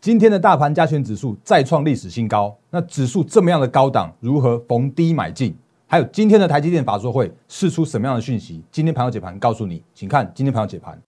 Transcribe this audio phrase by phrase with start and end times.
[0.00, 5.54] 今天的大盘加权指数再创历史新高，那指数这么样的高档，如何逢低买进？
[5.86, 8.62] 还有今天的台积电法说会释出什么样的讯息？
[8.72, 10.98] 今天盘后解盘告诉你，请看今天盘后解盘。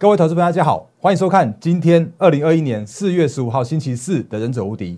[0.00, 4.92] 各位投资朋友，大家好，欢迎收看今天二零二一年四月十五号星期四的《忍者无敌》，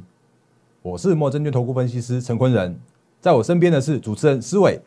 [0.82, 2.78] 我是莫证券投顾分析师陈坤仁，
[3.18, 4.78] 在我身边的是主持人思伟。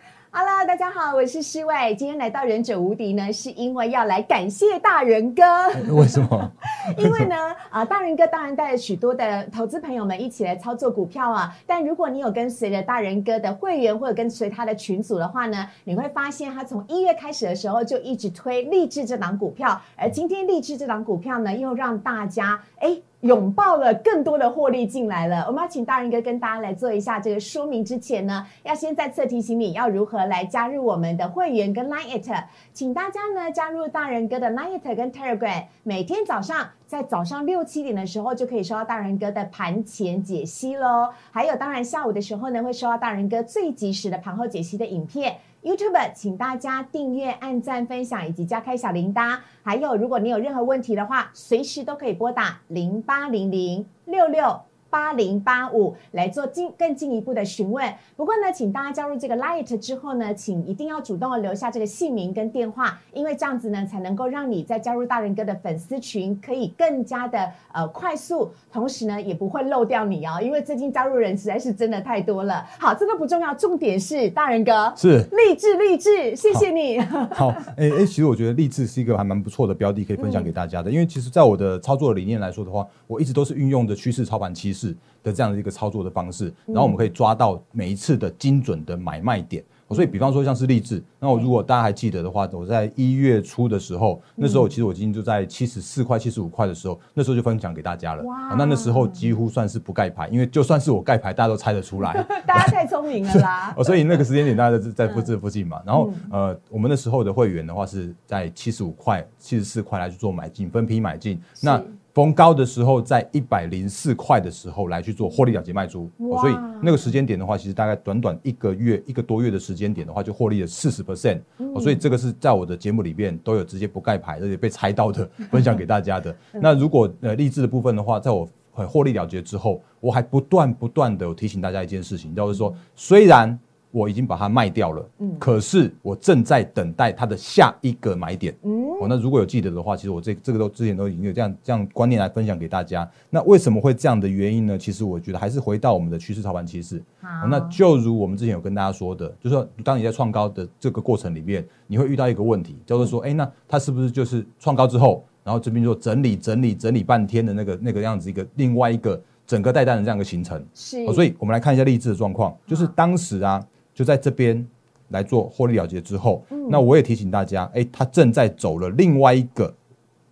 [0.63, 1.93] Hello，大家好，我是诗外。
[1.93, 5.43] 今天来到忍者无敌呢，是因为要来感谢大人哥。
[5.93, 6.51] 为什么？
[6.97, 7.35] 因为呢，
[7.69, 11.53] 啊，大人哥当然带了许多的投资朋友们一起来操作股票啊。
[11.67, 23.01] 但如果你有跟随着大人哥的会员或者跟随他的群组的话呢，你会发现他从一月开始的时候就一直推励志这档股票，而今天励志这档股票呢，又让大家哎。
[23.23, 27.83] 拥抱了更多的获利进来了，我们要请大人哥跟大家来做一下这个说明。
[27.83, 32.29] 之前呢，要先再次提醒你要如何来加入我们的会员跟 Line It，
[32.73, 41.09] 请大家呢加入大人哥的 Line It 跟 Telegram，每天早上在早上六七点的时候就可以收到大人哥的盘前解析喽。
[41.31, 45.37] 还有，当然下午的时候呢，会收到大人哥最及时的盘后解析的影片。
[45.63, 49.39] YouTube，请大家订阅、按赞、分享以及加开小铃铛。
[49.63, 54.59] 还有，如果你有任何问题的话，随时都可以拨打零八零零六六
[54.93, 57.91] 八零八五来做进更进一步的询问。
[58.15, 72.63] 不过呢，请大家加入这个 Light 之后呢，请一定要主动的留下这个姓名跟电话，因为这样子呢，才能够让你在加入大人哥的粉丝群可以更加的呃快速，同时呢，也不会漏掉你哦，因为最近加入人实在是真的太多了。
[72.77, 76.99] 好，这个不重要，重点是大人哥是励志励志，谢谢你。
[76.99, 80.91] 好，哎、哎、其实我觉得励志是一个还蛮不错的标的，可以分享给大家的。
[80.91, 89.63] 因为其实，在我的操作理念来说的话，我一直都是运用的趋势操盘趋势的这样的一个操作的方式，然后我们可以抓到每一次的精准的买卖点。
[89.89, 98.23] 所以，比方说像是励志，那我如果大家还记得的话，我在一月初的时候，那时候其实我已经就在七十四块、七十五块的时候，那时候就分享给大家了。
[98.23, 102.11] 哇那那时候几乎算是不盖牌，因为就算是我盖牌，大家都猜得出来。
[102.47, 103.71] 大家太聪明了啦！
[103.77, 105.79] 哦，所以那个时间点大家在在附这附近嘛。
[105.85, 111.39] 然后呃，我们那时候的会员的话是在七十五块、七十四块来去做买进，分批买进。
[111.61, 111.79] 那
[112.13, 121.39] 逢高的时候，在一百零四块的时候来去做获利了结卖出、哦，所以那个时间点的话，其实大概短短一个月、一个多月的时间点的话，就获利了四十 percent。
[121.73, 126.35] 哦，所以这个是在我的节目里面都有直接不盖牌，而且被猜到的分享给大家的。
[126.51, 133.59] 那如果呃励志的部分的话，在我很获利了结之后，我还不断不断的有提醒大家一件事情，就是说，虽然
[133.93, 143.07] 我已经把它卖掉了，嗯，可是我正在等待它的下一个买点，嗯，哦，那如果有记得的话，其实我这这个都之前都已经有这样这样观念来分享给大家。
[143.29, 144.77] 那为什么会这样的原因呢？
[144.77, 147.27] 其实我觉得还是回到我们的趋势操盘趋势，好。
[147.27, 160.65] 哦那就如我们之前有跟大家说的，就是说，当你在创高的这个过程里面，你会遇到一个问题，叫做说，哎、那它是不是就是创高之后，然后这边就整理整理整理半天的那个那个样子一个另外一个整个带弹的这样一个形成？
[160.73, 164.65] 是，哦，所以我们来看一下励志的状况，就是当时啊，就在这边
[165.09, 169.73] 来做获利了结之后，那我也提醒大家，哎、它正在走了另外一个，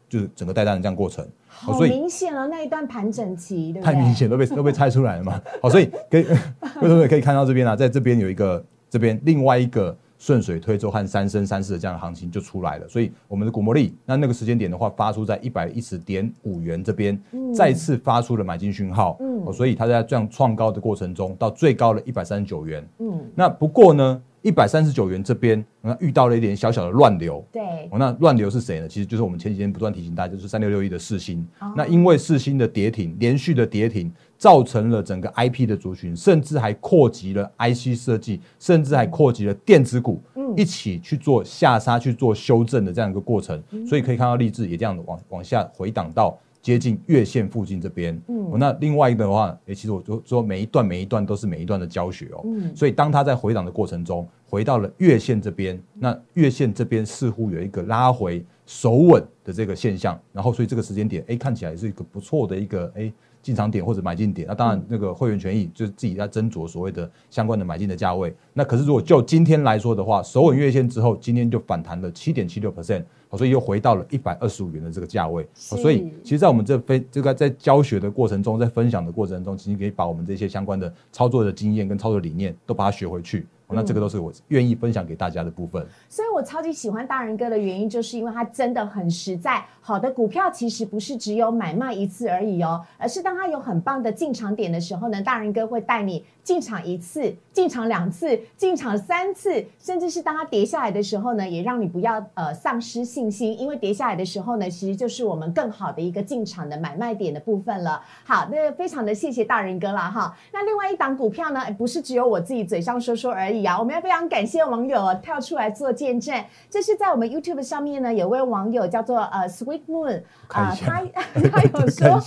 [0.10, 1.28] 就是整个带单的这样过程。
[1.48, 3.84] 好所以明显了那一段盘整期，对对？
[3.84, 5.40] 太明显都被 都被猜出来了嘛。
[5.62, 12.88] 好，所以可以为什么可以看到这边啊，在这边有一个这边另外一个顺水推舟和三升三世的这样的行情就出来了。
[12.88, 17.20] 所以我们的股魔力，那那个时间点的话，发出在一百一十点五元这边，
[17.56, 19.18] 再次发出了买进讯号。
[19.20, 22.88] 嗯哦，所以它在这样创高的过程中，到最高的一百三十九元。
[23.00, 27.46] 嗯，那不过呢，一百三十九元这边，那遇到了一点小小的乱流。
[27.52, 28.88] 对，哦，那乱流是谁呢？
[28.88, 31.46] 其实就是我们前几天不断提醒大家，就是三六六一的四星。
[31.60, 43.62] 哦那因为四星的跌停，连续的跌停，造成了整个 IP 的族群，甚至还扩及了 IC 设计，甚至还扩及了电子股，嗯一起去做下杀、去做修正的这样一个过程。
[43.72, 46.38] 嗯所以可以看到励志也这样往往下回档到。
[46.62, 64.48] 接近月线附近这边，嗯哦那另外一个的话，诶，其实我就说每一段每一段都是每一段的教学哦，嗯所以当它在回档的过程中，回到了月线这边，那月线这边似乎有一个拉回守稳的这个现象，然后所以这个时间点，哎，看起来是一个不错的一个哎进场点或者买进点。
[64.48, 68.32] 那当然，那个会员权益就是自己在斟酌所谓的相关的买进的价位。
[68.54, 73.04] 那可是如果就今天来说的话，首稳月线之后，今天就反弹了七点七六 percent。
[73.38, 83.48] 所以又回到了一百二十五元的这个价位，是所以其实，在我们这分这个在教学的过程中，在分享的过程中，其实可以把我们这些相关的操作的经验跟操作理念都把它学回去。
[83.74, 85.86] 那这个都是我愿意分享给大家的部分。
[86.10, 89.64] 所以我超级喜欢大人哥的原因，就是因为他真的很实在。
[89.84, 108.04] 好的股票其实不是只有买卖一次而已哦，而是当他有很棒的进场点的时候呢，大人哥会带你进场一次、进场两次、进场三次，甚至是当他跌下来的时候呢，也让你不要呃丧失信心，因为跌下来的时候呢，其实就是我们更好的一个进场的买卖点的部分了。
[108.24, 110.38] 好，那非常的谢谢大人哥了哈。
[110.54, 116.44] 那另外一档股票呢，不是只有我自己嘴上说说而已啊，我们要非常感谢网友跳出来做见证。
[116.70, 121.02] 这是在我们 YouTube 上面呢，有位网友叫做呃 Sweet Moon 啊，他
[121.52, 122.22] 他有说，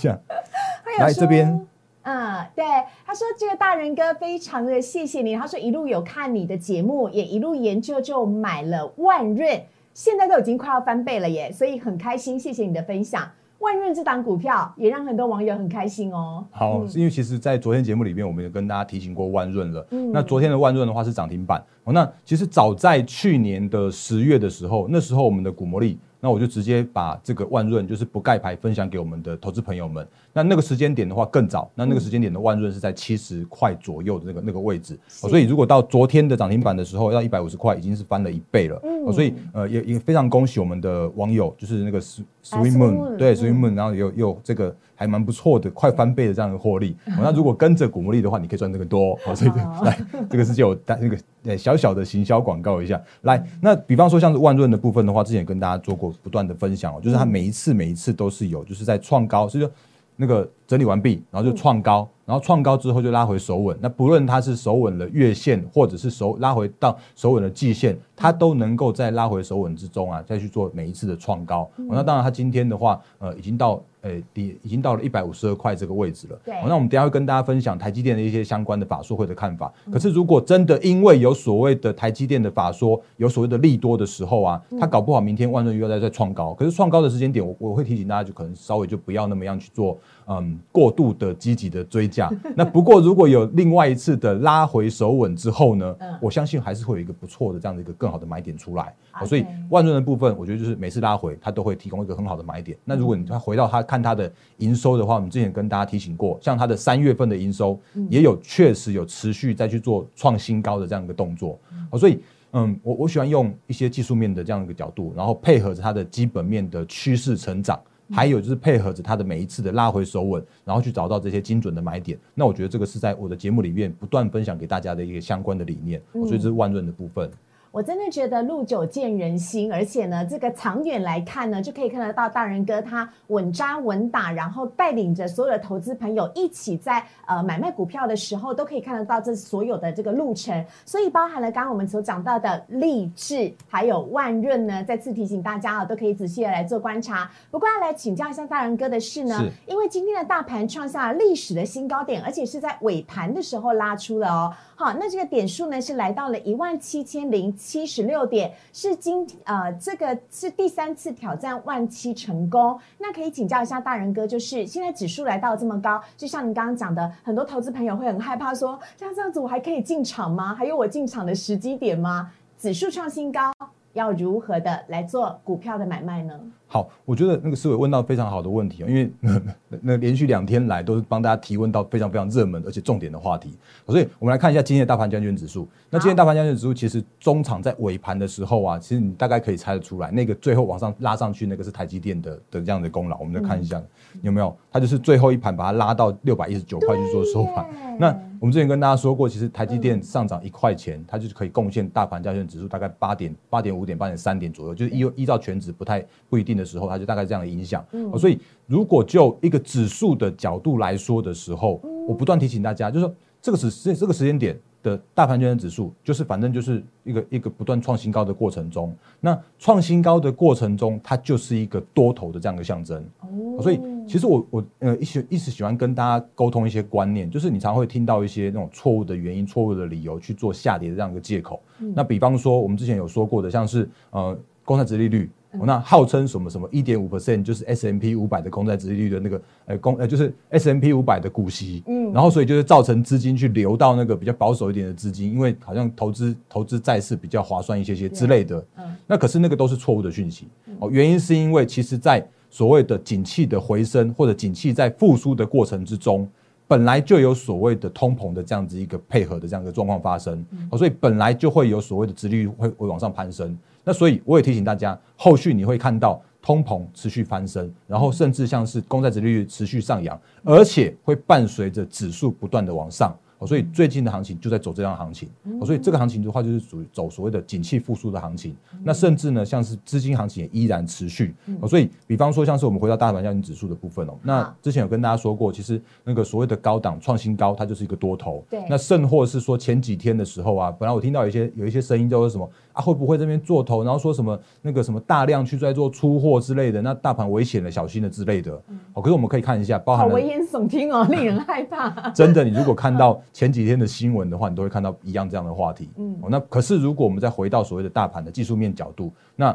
[0.99, 1.67] 来这边，
[2.03, 2.65] 嗯，对，
[3.05, 13.31] 他说这个大人哥非常的谢谢你，他说一路有看你的节目，也一路研究就买了万润，现在都已经快要翻倍了耶，所以很开心，谢谢你的分享。
[13.59, 16.45] 万润这档股票也让很多网友很开心哦。
[16.51, 19.87] 好，是因为其实，在昨天节目里面，我们也跟大家提醒过万润了。
[19.91, 21.63] 嗯，那昨天的万润的话是涨停板。
[21.83, 25.97] 哦，那其实早在去年的十月的时候，那时候我们的股魔力。
[26.21, 30.07] 那我就直接把这个万润就是不盖牌分享给我们的投资朋友们。
[30.33, 34.95] 那那个时间点的话更早，那那个时间点的万润是在七十块左右的那个那个位置。
[35.21, 38.79] 哦所以如果到昨天的涨停板的时候，要一百五十块，已经是翻了一倍了。
[38.81, 42.01] 嗯，所以呃也也非常恭喜我们的网友，就是那个
[42.45, 46.95] Swim Moon，对 Swim Moon，然后有有这个还蛮不错的，快翻倍的这样的获利。
[47.05, 49.15] 那如果跟着古魔力的话，你可以赚这个多。
[49.25, 49.51] 好，所以
[49.83, 49.99] 来
[50.29, 53.01] 这个是就带那个呃小小的行销广告一下。
[53.23, 56.05] 来，那比方说像是万润的部分的话，之前跟大家做过。
[56.21, 59.71] 不断的分享哦，就是它每一次每一次都是有，就是在创高，所以说
[60.15, 63.77] 那个整理完毕，然后就创高，然后创高之后就拉回守稳。
[63.81, 71.69] 那不论它是守稳了月线，或者是守拉回到守稳的季线，它都能够在拉回守稳之中啊，再去做每一次的创高。
[71.89, 73.81] 那当然，它今天的话，呃，已经到。
[74.05, 76.39] 诶，已已经到了一百五十二块这个位置了。
[76.45, 79.73] 对，那我们等下会跟大家分享台积电的一些相关的法说会的看法。
[79.91, 86.53] 可是，如果真的因为有所谓的台积电的法说，有所谓的利多的时候啊，它搞不好明天万润又要再再创高。
[86.53, 92.31] 可是创高的时间点，我我会提醒大家，就可能稍微就不要那么样去做，嗯，过度的积极的追加。
[92.55, 98.93] 那不过如果有另外一次的拉回手稳之后呢，我相信还是会有一个不错的这样的一个更好的买点出来。
[99.25, 102.77] 所以万润的部分，我觉得就是每次拉回，它都会提供一个很好的买点。
[102.83, 107.79] 那如果你它回到它看它的营收的话，我们之前跟大家提醒过，像它的三月份的营收
[108.09, 111.57] 也有确实有持续再去做创新高的这样一个动作。
[111.91, 112.19] 哦，所以
[112.51, 117.79] 嗯，我我喜欢用一些技术面的这样一个角度，然后配合着它的基本面的趋势成长，
[118.11, 122.17] 还有就是配合着它的每一次的拉回手稳，然后去找到这些精准的买点。
[122.33, 126.01] 那我觉得这个是在我的节目里面不断分享给大家的一个相关的理念。
[126.13, 127.29] 所以这是万润的部分。
[127.75, 140.65] 我真的觉得路久见人心，而且呢，这个长远来看呢，就可以看得到大人哥他稳扎稳打，然后带领着所有的投资朋友一起在呃买卖股票的时候，都可以看得到这所有的这个路程。
[140.85, 147.29] 所以包含了刚刚我们所讲到的励志，还有万润呢，再次提醒大家啊，都可以仔细的来做观察。
[147.51, 154.53] 不过要来请教一下大人哥的是呢，因为今天的大盘创下历史的新高点，而且是在尾盘的时候拉出了哦。
[154.77, 162.79] 好，那这个点数呢是来到了一万七千零七十六点，是今呃这个是第三次挑战万七成功。
[162.99, 170.53] 那可以请教一下大人哥，就是现在指数来到这么高，就像您刚刚讲的，很多投资朋友会很害怕，说像这样子我还可以进场吗？
[170.53, 172.31] 还有我进场的时机点吗？
[172.55, 173.51] 指数创新高，
[173.93, 176.39] 要如何的来做股票的买卖呢？
[176.67, 179.11] 好，我觉得那个思维问到非常好的问题啊因为
[179.81, 183.53] 那连续两天来都是帮大家提问到非常非常热门而且重点的话题，
[183.85, 185.67] 所以我们来看一下今天的大盘将军指数。
[185.89, 193.17] 那今天大盘将军指数其实中场在尾盘的时候啊，其实你大概可以猜得出来，那个最后往上拉上去那个是台积电的的这样的功劳。
[193.19, 193.81] 我们再看一下
[194.21, 197.65] 有没有，它就是最后一盘把它拉到六百一十九块去做收盘。
[197.97, 198.07] 那
[198.41, 206.65] 我们之前跟大家说过，其实台积电上涨一块钱，它就是可以贡献大盘将军指数大概八点八点五点八点三点左右，就是依依照全指不太不一定的。
[206.65, 207.85] 时候，它就大概这样的影响。
[207.91, 223.03] 嗯，所以如果就一个指数的角度来说的时候，我不断提醒大家，就是说这个时这这个时间点的大盘权指数，就是反正就是一个一个不断创新高的过程中，那创新高的过程中，它就是一个多头的这样一个象征。
[223.21, 231.61] 哦，所以其实我我呃一直一直喜欢跟大家沟通一些观念，就是你常会听到一些那种错误的原因、错误的理由去做下跌的这样一个借口。
[231.93, 235.29] 那比方说，我们之前有说过的，像是呃公债殖利率。
[235.63, 250.47] 那号称什么什么一点五 percent 就是 S M P 五百的公债殖利率的那个呃公呃就是 S M P 五百的股息，嗯，然后所以就是造成资金去流到那个比较保守一点的资金，因为好像投资投资债市比较划算一些些之类的，嗯，那可是那个都是错误的讯息。
[250.79, 256.27] 哦，原因是因为其实在所谓的景气的回升或者景气在复苏的过程之中，
[256.67, 263.57] 本来就有所谓的通膨的这样子一个配合的这样一个状况发生，哦，所以本来就会有所谓的殖利率会会往上攀升。
[263.83, 273.15] 那所以我也提醒大家，后续你会看到通膨持续翻升，然后甚至像是公债殖利率持续上扬，而且会伴随着指数不断的往上。
[273.39, 278.55] 哦，所以最近的行情就在走这样行情，哦，所以这个行情的话就是属于走所谓的景气复苏的行情。
[278.83, 281.35] 那甚至呢，像是资金行情也依然持续。
[281.61, 288.43] 哦，所以比方说像是我们回到大盘交易指数的部分哦，那之前有跟大家说过，其实那个所谓的高档创新高，它就是一个多头。
[288.49, 288.63] 对。
[288.69, 298.53] 那甚或是说前几天的时候啊，本来我听到有一些有一些声音叫做什么啊，会不会这边做头，然后说什么那个什么大量去在做出货之类的，那大盘危险了，小心了之类的。
[298.93, 302.09] 哦，可是我们可以看一下，包含好危言耸听哦，令人害怕。
[302.11, 305.89] 真的，你如果看到前几天的新闻的话，你都会看到一样这样的话题。
[305.97, 309.47] 嗯，哦，那可是如果我们再回到所谓的大盘的技术面角度，那，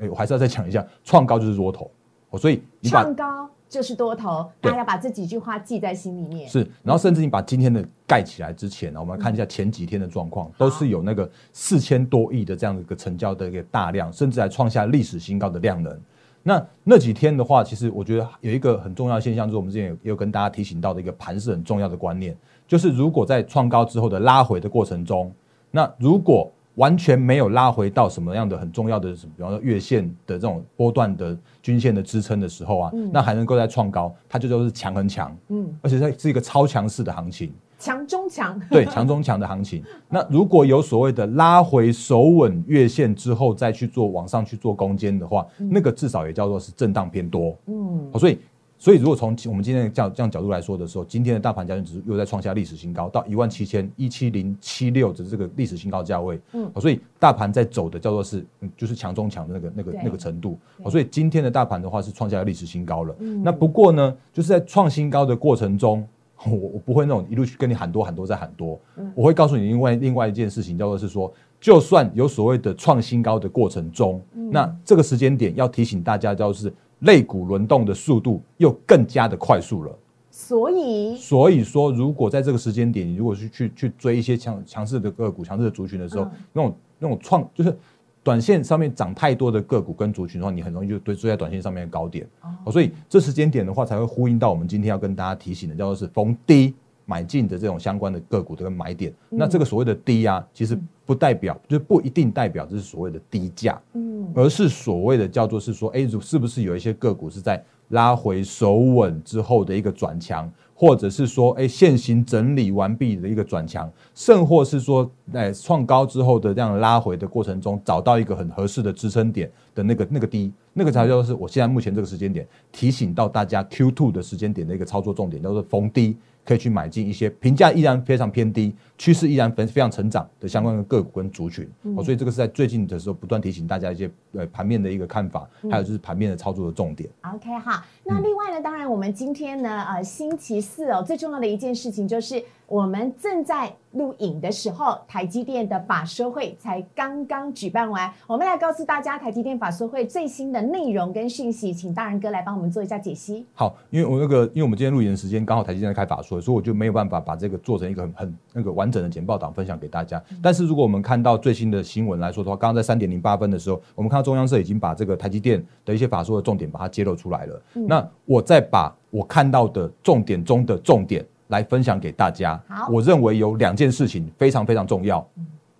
[0.00, 1.90] 哎，我还是要再讲一下，创高就是多头，
[2.30, 6.48] 哦，所以你创高就是多头，大家把这几句话记在心里面。
[6.48, 16.00] 是，然后甚至你把今天的盖起来之前呢，我们看一下前几天的状况，都是有那个四千多亿的这样的一个成交的一个大量，甚至还创下历史新高的量能。
[16.42, 22.34] 那那几天的话，其实我觉得有一个很重要的现象，就是我们之前也有跟大家提醒到的一个盘是很重要的观念，
[22.68, 25.32] 就是如果在创高之后的拉回的过程中，
[25.72, 37.52] 那如果完全没有拉回到什么样的很重要的，比方说月线的这种波段的均线的支撑的时候啊，那还能够在创高，它就都是强很强，嗯，而且它是一个超强势的行情。
[37.80, 39.82] 强中强， 对强中强的行情。
[40.08, 47.56] 那如果有所谓的拉回守稳月线之后，再去做往上去做攻坚的话，那个至少也叫做是震荡偏多。
[47.66, 48.38] 嗯，所以
[48.78, 56.40] 所以如果从我们今天的这样这样角度来说的时候，今天的大盘交易指数又在创下历史新高，到一万七千一七零七六的这个历史新高价位。
[56.52, 60.58] 嗯，所以大盘在走的叫做是就是强中强的那个那个那个程度。
[60.88, 63.14] 所以今天的大盘的话是创下历史新高了。
[63.42, 66.06] 那不过呢，就是在创新高的过程中。
[66.46, 68.80] 我我不会那种一路去跟你喊多喊多再喊多，
[69.12, 79.98] 我会告诉你另外另外一件事情，叫做是说，就算有所谓的创新高的过程中，那这个时间点要提醒大家，叫是肋骨轮动的速度又更加的快速了。
[80.30, 87.76] 所以，所以说，如果在这个时间点，你如果是去去追一些强强势的个股、强势的族群的时候，那种那种创就是。
[88.20, 92.28] 短线上面涨太多的个股跟族群的话，你很容易就追追在短线上面的高点
[92.66, 96.74] 哦，所以这时间点的话，才会呼应到我们今天要跟大家提醒的，叫做是逢低
[97.08, 99.10] 买进的这种相关的个股的买点。
[99.30, 110.50] 那这个所谓的低啊，其实不代表，就不一定代表这是所谓的低价，嗯，而是所谓的叫做是说，哎，是不是有一些个股是在拉回守稳之后的一个转强？
[110.80, 126.16] 或者是说，哎，现行整理完毕的一个转强，甚或是说，哎，创高之后的这样拉回的过程中，找到一个很合适的支撑点的那个那个低，那个才叫做是我现在目前这个时间点提醒到大家 Q two 的时间点的一个操作重点，叫做逢低。
[126.44, 137.10] 可以去买进一些评价依然非常偏低、趋势依然非非常成长的相关的个股跟族群，哦，所以这个是在最近的时候不断提醒大家一些呃盘面的一个看法，还有就是盘面的操作的重点。
[137.20, 143.72] OK 哈，那另外呢，当然我们今天呢，呃，星期四哦，最重要的一件事情就是我们正在。
[143.92, 148.12] 录影的时候，台积电的法说会才刚刚举办完。
[148.26, 153.46] 我们来告诉大家台积电法说会最新的内容跟讯息，请大仁哥来帮我们做一下解析。
[153.54, 160.22] 好，因为我那个，因为我们今天录影的时间刚好台积电在开法说，所以我就没有办法把这个做成一个很很那个完整的简报档分享给大家。
[160.42, 167.62] 但是如果我们看到最新的新闻来说的话，刚刚在三点零八分的时候，我们看到中央社已经把这个台积电的一些法说的重点把它揭露出来了。
[167.72, 171.24] 那我再把我看到的重点中的重点。
[171.48, 172.58] 来分享给大家。
[172.68, 175.18] 好，我认为有两件事情非常非常重要。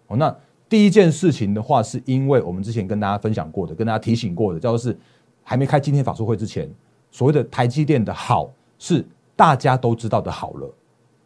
[0.08, 0.34] 哦，那
[0.68, 4.96] 第一件事情的话，是因为我们之前跟大家分享过的，跟大家提醒过的，叫做是
[5.42, 6.68] 还没开今天法术会之前，
[7.10, 10.74] 所谓的台积电的好是大家都知道的好了。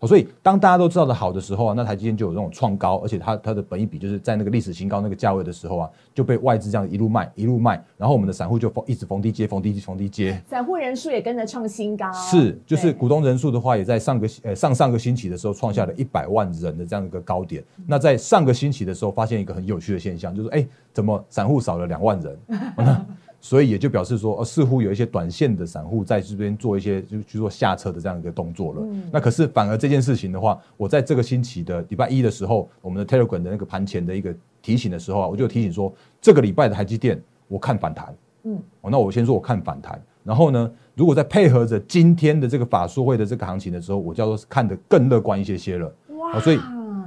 [0.07, 12.13] 所以，当大家都知道的好的时候啊，那台积电就有这种创高，而且它它的本益比就是在那个历史新高那个价位的时候啊，就被外资这样一路卖一路卖，然后我们的散户就逢一直逢低接逢低接逢低接，散户人数也跟着创新高。
[12.13, 17.63] 是，就是股东人数的话，也在上个呃上上个星期的时候创下了一百万人的这样一个高点。
[17.87, 22.39] 那在上个星期的时候，发现一个很有趣的现象，就是哎，怎么散户少了两万人？
[23.45, 28.87] 所以也就表示说，呃，似乎有一些短线的散户在这边做一些就去做下车的这样一个动作了。
[29.11, 34.33] 那可是反而这件事情的话，我在这个星期的礼拜一的时候，我们的 Telegram 的那个盘前的一个
[34.63, 38.15] 提醒的时候啊，我就提醒说，这个礼拜的台积电我看反弹。
[38.45, 45.93] 嗯，哦，那我先说我看反弹，然后呢，如果再配合着今天的这个法术会的这个行情的时候，我叫做看得更乐观一些些了。
[46.11, 46.57] 哇，所以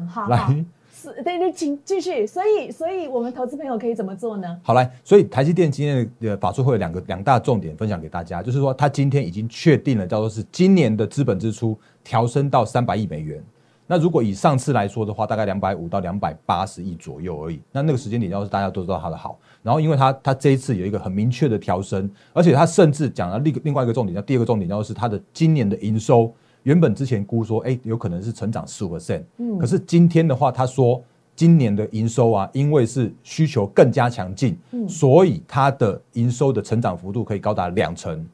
[0.10, 0.66] 好来。
[1.24, 2.26] 对对，请继续。
[2.26, 4.60] 所以，所以我们投资朋友可以怎么做呢？
[4.64, 13.44] 好来，所以台积电今天的法说会有两个两大重点分享给大家，就是说它今天已经确定了，叫做是今年的资本支出调升到三百亿美元。
[13.88, 17.62] 那如果以上次来说的话，大概两百五到两百八十亿左右而已。
[17.72, 26.34] 那那个时间点，要是大家都知道它的好，然后因为它它这一次有一个很明确的调升，而且它甚至讲了另另外一个重点，叫第二个重点，就是它的今年的营收。
[26.66, 31.00] 原本之前估说，哎，有可能是成长十五 percent，嗯，可是今天的话，他说
[31.36, 38.26] 今年的营收啊，因为是需求更加强劲，嗯，所以它的营收的成长幅度可以高达两成。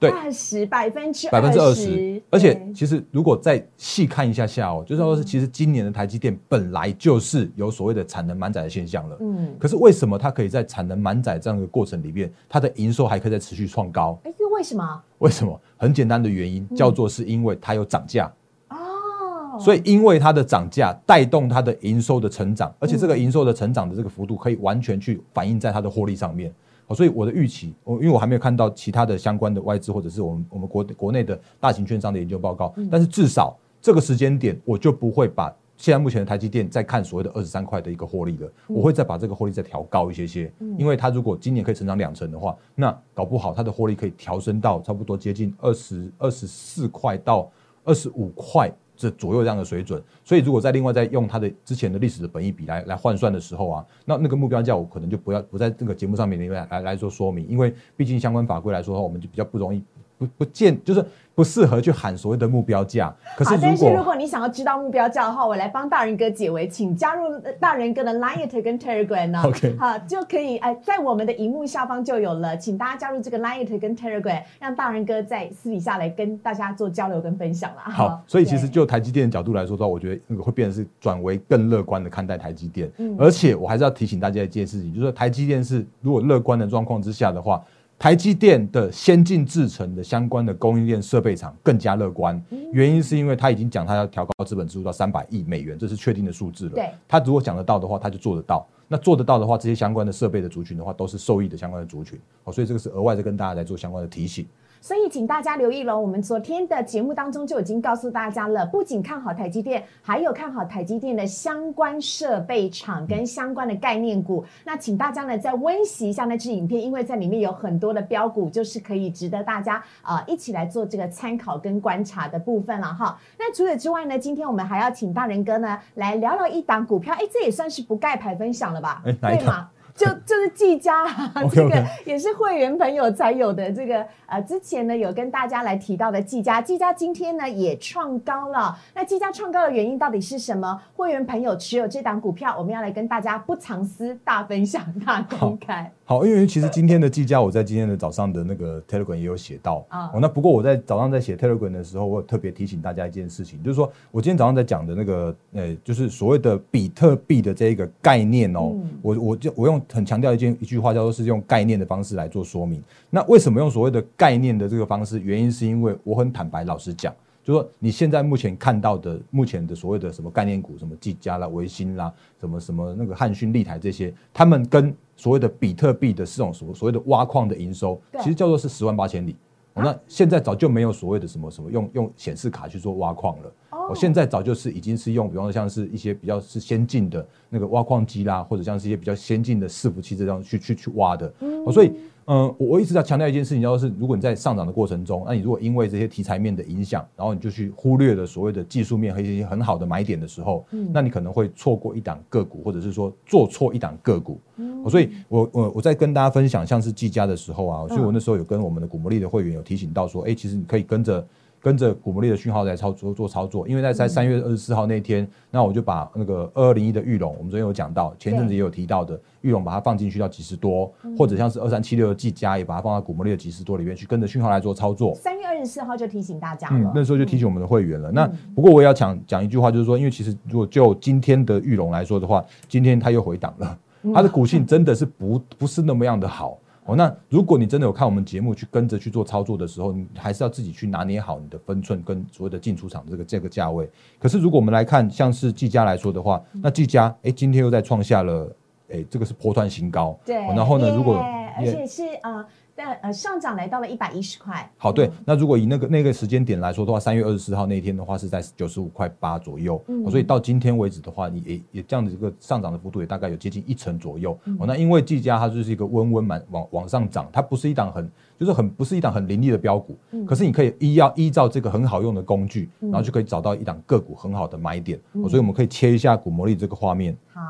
[0.00, 14.16] 对，二十百分之百分之二十，而且其实如果再细看一下下哦，就是说是其实今年的台积电本来就是有所谓的产能满载的现象了，嗯，可是为什么它可以在产能满载这样的过程里面，它的营收还可以在持续创高？
[14.22, 15.02] 哎，又为什么？
[15.18, 15.60] 为什么？
[15.76, 18.32] 很简单的原因，叫做是因为它有涨价。
[18.68, 26.52] 哦，所以因为它的涨价带动它的营收的成长，而且这个营收的成长的这个幅度可以完全去反映在它的获利上面。
[26.94, 47.50] 所以我的预期，我因为我还没有看到其他的相关的外资或者是我们我们国国内的大型券商的研究报告，但是至少这个时间点，我就不会把现在目前的台积电再看所谓的二十三块的一个获利了，我会再把这个获利再调高一些些，因为它如果今年可以成长两成的话，那搞不好它的获利可以调升到差不多接近二十二十四块到
[47.84, 48.72] 二十五块。
[48.98, 59.80] 这左右这样的水准，所以如果在另外再用它的之前的历史的本益比来来换算的时候啊，那那个目标价我可能就不要不在这个节目上面里面来来做说明，因为毕竟相关法规来说的话，我们就比较不容易
[60.18, 61.04] 不不见就是。
[61.38, 63.14] 不适合去喊所谓的目标价。
[63.36, 69.40] 可是，但是如果你想要知道目标价的话，我来帮大人哥解围，请加入大人哥的 Line 跟 Telegram 呢。
[69.44, 77.82] OK，好，就可以哎，在我们的荧幕下方就有了，请大家加入这个 Line 跟 Telegram，让大人哥在私底下来跟大家做交流跟分享了。
[77.82, 82.90] 好，所以其实就台积电的角度来说的话，我觉得那个会变成是转为更乐观的看待台积电。
[82.96, 87.62] 嗯，而且我还是要提醒大家一件事情，就是说台积电是如果乐观的状况之下的话。
[87.98, 92.40] 台积电的先进制程的相关的供应链设备厂更加乐观，
[92.72, 96.76] 原因是因为他已经讲他要调高资本支出到三百亿美元，这是确定的数字了。
[96.76, 98.64] 对，他如果讲得到的话，他就做得到。
[98.86, 102.18] 那做得到的话，这些相关的设备的族群的话，都是受益的相关的族群。
[102.44, 104.46] 好，所以这个是额外的跟大家来做相关的提醒。
[104.80, 105.98] 所以，请大家留意了。
[105.98, 114.44] 我们昨天的节目当中就已经告诉大家了，不仅看好台积电，还有看好台积电的相关设备厂跟相关的概念股。
[114.64, 123.18] 那请大家呢再温习一下那支影片，因为在里面有很多的标股，就是可以值得大家啊一起来做这个参考跟观察的部分了哈。
[123.38, 129.02] 那除此之外呢，今天我们还要请大人哥呢来聊聊一档股票，哎，这也算是不盖牌分享了吧？
[129.04, 129.68] 对吗？
[129.98, 131.04] 就 就是技嘉，
[131.50, 133.70] 这个也是会员朋友才有的。
[133.72, 138.78] 这个呃，之前呢有跟大家来提到的技嘉，技嘉今天呢也创高了。
[138.94, 140.80] 那技嘉创高的原因到底是什么？
[140.94, 145.90] 会员朋友持有这档股票，我们要来跟大家不藏私、大分享、大公开。
[146.04, 150.10] 好，因为其实今天的技嘉，我在今天的早上的那个 Telegram 也有写到啊。
[150.14, 162.82] 哦，那不过我在早上在写 Telegram 的时候，我有特别提醒大家一件事情，就是说我今天早上在讲的那个呃，就是所谓的比特币的这一个概念哦，我我就我用很强调一件一句话，叫做是用概念的方式来做说明。
[163.10, 165.20] 那为什么用所谓的概念的这个方式？
[165.20, 167.14] 原因是因为我很坦白老实讲。
[167.44, 179.34] 就说你现在目前看到的，目前的所谓的什么概念股，什么技嘉啦、维新啦，什么什么那个汉讯、立台这些，他们跟所谓的比特币的这种所所谓的挖矿的营收，其实叫做是十万八千里。
[179.82, 183.52] 那现在早就没有所谓的什么什么用用显示卡去做挖矿了。
[183.88, 191.32] 我现在早就是已经是用，比方说像是一些比较是先进的那个挖矿机啦，或者像是一些比较先进的伺服器这样去去去挖的。
[191.72, 191.92] 所以。
[192.28, 204.38] 嗯，我我一直在强调一件事情，就是如果你在上涨的过程中，那你如果因为这些题材面的影响，然后你就去忽略了所谓的技术面和一些很好的买点的时候，嗯，那你可能会错过一档个股，或者是说做错一档个股。
[204.56, 211.26] 嗯，所以我我我在跟大家分享像是技嘉的时候啊，所以我那时候有跟我们的股魔力的会员有提醒到说，哎，其实你可以跟着。
[211.60, 225.14] 跟着古摩利的讯号来操作做操作，因为在在三月二十四号那天，那我就把那个二二零一的玉龙，我们昨天有讲到，前阵子也有提到的玉龙，把它放进去到几十多，或者像是二三七六的技嘉，也把它放到古摩利的几十多里面去，跟着讯号来做操作。
[225.14, 228.12] 三月二十四号就提醒大家了，那时候就提醒我们的会员了。
[228.12, 233.78] 那不过我也要讲讲一句话，就是说，因为其实如果就今天的玉龙来说的话，今天它又回档了，
[234.14, 236.58] 它的股性真的是不不是那么样的好。
[236.88, 243.88] 哦，那如果你真的有看我们节目去跟着去做操作的时候，你还是要自己去拿捏好你的分寸跟所谓的进出场的这个这个价位。
[244.18, 248.50] 可是如果我们来看像是技嘉来说的话，那技嘉哎今天又在创下了
[248.90, 250.18] 哎这个是波段新高。
[250.24, 250.34] 对。
[250.34, 251.16] 然后呢，如果
[251.58, 252.44] 而且是呃。
[252.78, 254.70] 但呃，上涨来到了一百一十块。
[254.76, 264.38] 好，对，那如果以那个那个时间点来说的话，三月二十四号那一天的话是在九十五块八左右，嗯，所以到今天为止的话，你也也这样的一个上涨的幅度也大概有接近一成左右。
[264.60, 275.00] 哦，那因为技嘉它就是一个温温满往往上涨，它不是一档很就是很不是一档很凌厉的标股，嗯，可是你可以依要依照这个很好用的工具，然后就可以找到一档个股很好的买点。
[275.28, 277.40] 所以我们可以切一下股魔力这个画面，好，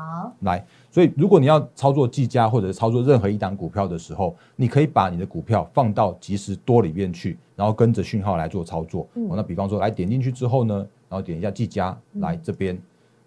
[0.41, 0.65] 来。
[0.91, 9.07] 所以，如果你要操作技嘉或者是操作任何一档股票的时候，你可以把你的股票放到即时多里面去，然后跟着讯号来做操作。
[9.13, 10.75] 哦，那比方说，来点进去之后呢，
[11.07, 12.75] 然后点一下技嘉，来这边。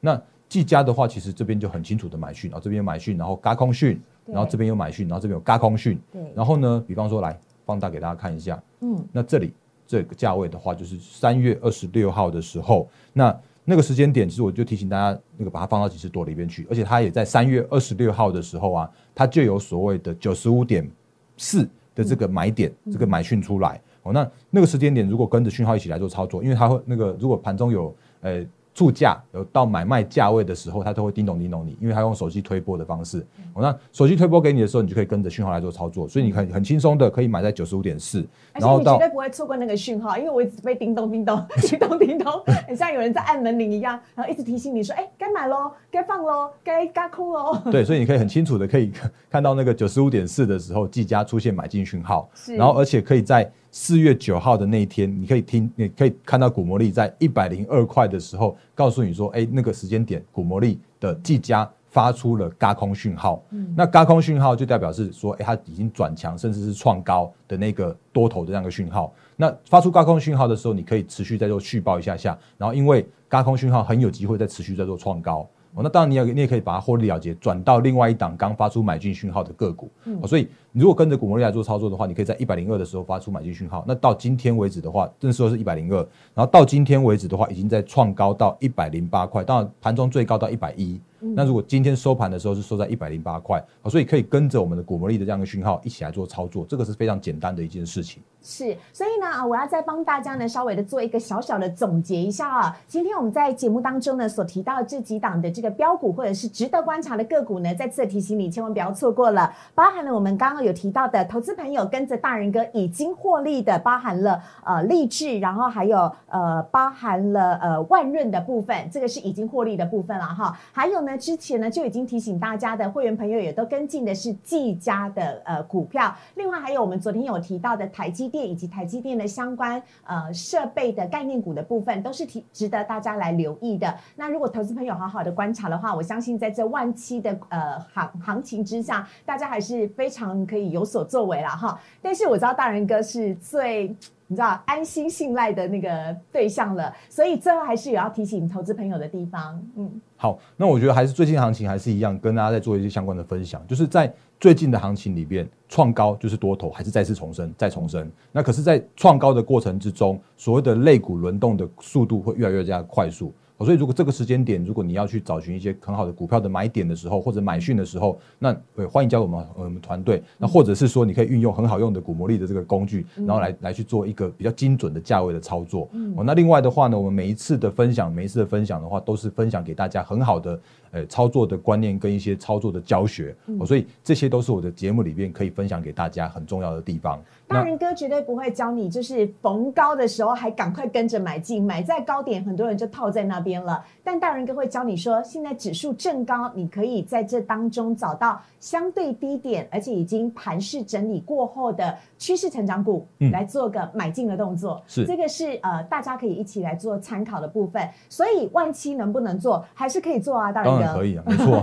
[0.00, 5.98] 那技嘉的话，其实这边就很清楚的买讯，然后这边有买讯，然后嘎空讯，然后这边有买讯，然后这边有嘎空讯。
[6.10, 6.20] 对。
[6.34, 8.60] 然后呢，比方说来放大给大家看一下。
[8.80, 9.04] 嗯。
[9.12, 9.54] 那这里
[9.86, 13.34] 这个价位的话，就是三月二十六号的时候，那。
[13.64, 20.90] 那个时间点，其实我就提醒大家，那个把它放到几十多里边去，而且它也在三月二十六号的时候啊，它就有所谓的九十五点
[21.36, 24.12] 四的这个买点，这个买讯出来哦。
[24.12, 28.44] 那那个时间点，如果跟着讯号一起来做操作，因为它会那个如果盘中有呃。
[28.74, 33.24] 注价有到买卖价位的时候，它都会叮咚叮咚你，因为它用手机推波的方式。
[33.52, 38.26] 我那手机推波给你的时候，你就可以跟着讯号来做操作，所以你很很轻松的可以买在九十五点四。
[38.54, 42.32] 然后你绝对不会错过那个讯号，因为我一直被叮咚叮咚 叮咚叮咚，
[42.66, 48.90] 很像有人在按门铃一样，然后一直提醒你说：“哎，该买喽，该放喽，该嘎空喽。”对，所以你可以很清楚的可以
[49.28, 53.50] 看到那个九十五点四的时候，技嘉出现买进讯号，然后而且可以在。
[53.74, 63.42] 四月九号的那一天，你可以听，你可以看到股魔力在一百零二块的时候，告诉你说，哎，那个时间点，股魔力的技嘉发出了嘎空讯号。
[63.48, 69.10] 嗯，那嘎空讯号就代表是说，哎，它已经转强，甚至是创高的那个多头的这样一个讯号。
[69.36, 75.48] 那发出高空讯号的时候，你可以持续在做续报一下下，然后因为高空讯号很有机会再持续在做创高。
[75.74, 79.90] 哦，那当然你也你也可以把它获利了结，转到另外一档刚发出买进讯号的个股。
[80.04, 83.84] 嗯，所以你如果跟着股魔力来做操作的话，你可以在一百零二的时候发出买进讯号。
[83.86, 85.98] 那到今天为止的话，这时候是一百零二，
[86.34, 90.98] 然后到今天为止的话，已经在创高到一百零八块，当然盘中最高到一百一。
[91.36, 98.20] 那如果今天收盘的时候是收在一百零八块，所以可以跟着我们的股魔力的这样的讯号一起来做操作，这个是非常简单的一件事情。
[98.42, 102.76] 是，所以呢啊，我要再帮大家呢稍微的做一个小小的总结一下啊。
[102.88, 109.54] 今天我们在节目当中呢所提到的这几档的这个标股或者是值得观察的个股呢，再次提醒你千万不要错过了。
[109.76, 120.58] 包含了我们刚刚有提到的投资朋友跟着大人哥已经获利的，包含了呃励志，然后还有呃包含了呃万润的部分，这个是已经获利的部分了哈。
[120.72, 128.22] 还有呢，之前呢就已经提醒大家的会员朋友也都跟进的是技嘉的呃股票，另外还有我们昨天有提到的台积。
[128.32, 133.94] 电以及台积电的相关呃设备的概念股的部分，都是提值得大家来留意的。
[134.16, 141.80] 那如果投资朋友好好的观察的话，我相信在这万期的呃行行情之下，大家还是非常可以有所作为了哈。
[142.02, 143.96] 但是我知道大人哥是最。
[144.28, 149.62] 你知道安心信赖的那个对象了，所以最后还是有要提醒投资朋友的地方。
[149.76, 154.10] 嗯，好，那我觉得还是最近行情还是一样，跟大家在做一些相关的分享，就是在
[154.40, 158.10] 最近的行情里边，创高就是多头，还是再次重生，再重生。
[158.30, 163.34] 那可是，在创高的过程之中，所谓的类股轮动的速度会越来越加快速。
[163.64, 168.56] 所以，如果这个时间点，如果你要去找寻一些很好的股票的买点的时候，或者买讯的时候，那
[168.90, 170.22] 欢迎加入我们我们团队。
[170.38, 175.88] 那或者是说，你可以运用很好用的股魔力的这个工具，然后来来去做一个比较精准的价位的操作。
[176.16, 180.60] 哦，那另外的话呢，我们每一次的分享，每一次的分享的话，都是分享给大家很好的。
[180.92, 187.18] 呃，操作的观念跟一些操作的教学，哦所以这些都是我的节目里面可以分享给大家很重要的地方。
[187.48, 193.84] 大人哥绝对不会教你，就是逢高的时候还赶快跟着买进，买在高点，很多人就套在那边了。
[194.04, 204.82] 但大人哥会教你说，现在指数正高，你可以在这当中找到相对低点，而且已经盘势整理过后的趋势成长股，来做个买进的动作。
[204.86, 207.88] 是这个是呃，大家可以一起来做参考的部分。
[208.08, 210.94] 所以万期能不能做，还是可以做啊，大人哥。
[210.94, 211.60] 可以啊，没错。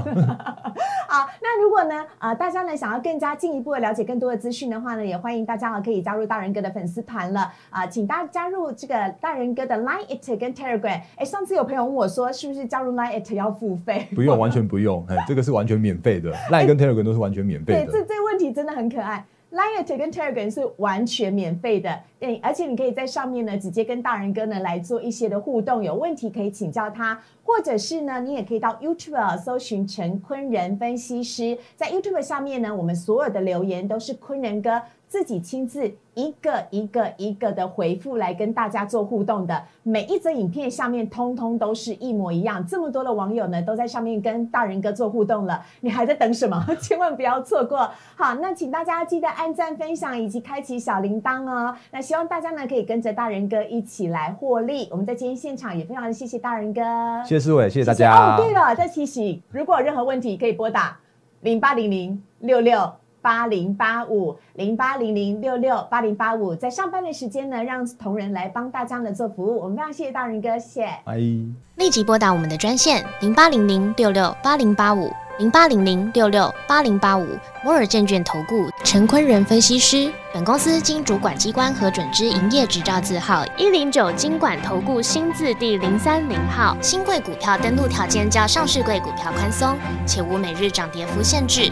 [1.09, 11.01] 好，那如果呢，呃，大家呢想要更加进一步的了解更多的资讯的话呢，也欢迎大家啊可以加入大人哥的粉丝团了啊，请大家加入这个大人哥的 Line It 跟 Telegram。
[11.15, 14.07] 哎，上次有朋友问我说，是不是加入 Line at 要付费？
[14.15, 17.85] 不用，完全不用，哎，这个是完全免费的， Line 跟 Telegram 都是完全免费的。
[17.85, 19.25] 对，这这个问题真的很可爱。
[19.51, 34.79] Line 跟 Telegram 是完全免费的，对，而且你可以在上面呢直接跟大人哥呢来做一些的互动，有问题可以请教他，或者是呢你也可以到 YouTube 搜寻陈坤仁分析师，在 YouTube 下面呢，我们所有的留言都是坤仁哥。
[35.09, 42.63] 自己亲自一个一个一个的回复来跟大家做互动的，每一则影片下面通通都是一模一样。
[42.63, 46.63] 这么多的网友呢都在上面跟大人哥做互动了，你还在等什么？
[46.79, 47.89] 千万不要错过。
[48.15, 51.75] 好，那请大家记得按赞、分享以及开启小铃铛哦。
[51.91, 54.87] 那希望大家呢可以跟着大人哥一起来获利。
[54.91, 56.81] 我们在今天现场也非常的谢谢大人哥，
[57.23, 58.35] 谢谢思伟，谢谢大家。
[58.35, 60.99] 哦，对了，再提醒，如果有任何问题可以拨打
[61.41, 62.93] 零八零零六六。
[63.21, 69.59] 八零八五零八零零六六八零八五，在上班的时间呢，让同仁来帮大家呢做服务。
[69.59, 70.87] 我们非常谢谢大仁哥，谢。
[71.75, 77.25] 立即拨打我们的专线零八零零六六八零八五零八零零六六八零八五
[77.63, 80.11] 摩尔证券投顾陈坤仁分析师。
[80.31, 86.77] 本公司经主管机关核准之营业执照字号一零九金管投顾新字第零三零号。
[86.81, 91.71] 新贵股票登录条件较上市贵股票宽松，且无每日涨跌幅限制。